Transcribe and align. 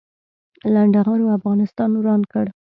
لنډغرو 0.73 1.33
افغانستان 1.37 1.89
وران 1.95 2.21
کړ 2.31 2.45